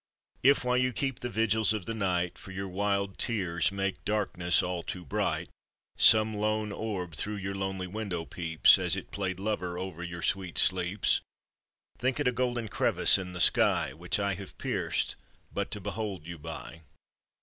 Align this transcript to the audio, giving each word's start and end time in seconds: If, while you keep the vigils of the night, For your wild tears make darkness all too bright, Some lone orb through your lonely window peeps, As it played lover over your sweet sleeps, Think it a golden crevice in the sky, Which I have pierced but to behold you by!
If, 0.41 0.63
while 0.63 0.79
you 0.79 0.93
keep 0.93 1.19
the 1.19 1.29
vigils 1.29 1.73
of 1.73 1.85
the 1.85 1.93
night, 1.93 2.35
For 2.35 2.49
your 2.49 2.67
wild 2.67 3.19
tears 3.19 3.71
make 3.71 4.03
darkness 4.03 4.63
all 4.63 4.81
too 4.81 5.05
bright, 5.05 5.47
Some 5.95 6.35
lone 6.37 6.71
orb 6.71 7.13
through 7.13 7.35
your 7.35 7.53
lonely 7.53 7.85
window 7.85 8.25
peeps, 8.25 8.79
As 8.79 8.95
it 8.95 9.11
played 9.11 9.39
lover 9.39 9.77
over 9.77 10.03
your 10.03 10.23
sweet 10.23 10.57
sleeps, 10.57 11.21
Think 11.99 12.19
it 12.19 12.27
a 12.27 12.31
golden 12.31 12.67
crevice 12.67 13.19
in 13.19 13.33
the 13.33 13.39
sky, 13.39 13.93
Which 13.93 14.17
I 14.19 14.33
have 14.33 14.57
pierced 14.57 15.17
but 15.53 15.69
to 15.69 15.79
behold 15.79 16.25
you 16.25 16.39
by! 16.39 16.81